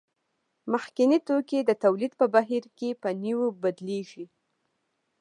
[0.71, 4.25] مخکیني توکي د تولید په بهیر کې په نویو بدلېږي